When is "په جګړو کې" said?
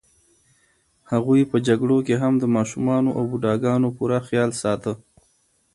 1.51-2.15